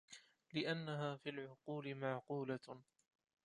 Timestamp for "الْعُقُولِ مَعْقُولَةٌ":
1.29-2.59